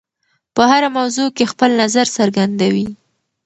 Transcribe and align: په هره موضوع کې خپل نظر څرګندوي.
په 0.55 0.61
هره 0.71 0.89
موضوع 0.97 1.27
کې 1.35 1.49
خپل 1.51 1.69
نظر 1.81 2.05
څرګندوي. 2.17 2.87